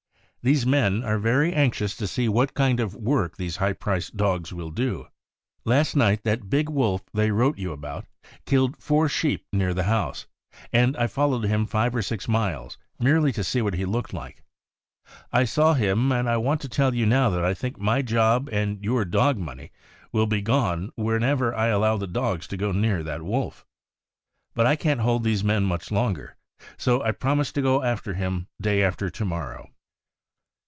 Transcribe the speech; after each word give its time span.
These 0.43 0.65
men 0.65 1.03
are 1.03 1.19
very 1.19 1.53
anxious 1.53 1.95
to 1.97 2.07
see 2.07 2.27
what 2.27 2.55
kind 2.55 2.79
of 2.79 2.95
work 2.95 3.37
these 3.37 3.57
high 3.57 3.73
priced 3.73 4.17
dogs 4.17 4.51
will 4.51 4.71
do. 4.71 5.05
Last 5.65 5.95
night, 5.95 6.23
that 6.23 6.49
big 6.49 6.67
wolf 6.67 7.03
they 7.13 7.29
wrote 7.29 7.59
you 7.59 7.71
about 7.71 8.07
killed 8.47 8.75
four 8.81 9.07
sheep 9.07 9.45
near 9.53 9.71
the 9.75 9.83
house, 9.83 10.25
and 10.73 10.97
I 10.97 11.05
followed 11.05 11.43
him 11.43 11.67
five 11.67 11.93
or 11.95 12.01
six 12.01 12.27
miles 12.27 12.79
merely 12.97 13.31
•to 13.33 13.43
see 13.45 13.61
what 13.61 13.75
he 13.75 13.85
looked 13.85 14.13
like. 14.15 14.41
I 15.31 15.43
saw 15.43 15.75
him. 15.75 16.11
and 16.11 16.27
I 16.27 16.37
want 16.37 16.59
to 16.61 16.67
tell 16.69 16.95
you 16.95 17.05
now 17.05 17.29
that 17.29 17.45
I 17.45 17.53
think 17.53 17.77
my 17.79 18.01
job 18.01 18.49
and 18.51 18.83
your 18.83 19.05
dog 19.05 19.37
money 19.37 19.71
will 20.11 20.25
be 20.25 20.41
gone 20.41 20.89
whenever 20.95 21.53
I 21.53 21.67
allow 21.67 21.97
the 21.97 22.07
dogs 22.07 22.47
to 22.47 22.57
go 22.57 22.71
near 22.71 23.03
that 23.03 23.21
wolf. 23.21 23.63
But 24.55 24.65
I 24.65 24.75
can't 24.75 25.01
hold 25.01 25.23
these 25.23 25.43
men 25.43 25.65
much 25.65 25.91
longer, 25.91 26.35
so 26.77 27.03
I 27.03 27.11
promised 27.11 27.53
to 27.53 27.61
go 27.61 27.83
after 27.83 28.15
him 28.15 28.47
day 28.59 28.81
after 28.81 29.11
to 29.11 29.23
morrow." 29.23 29.69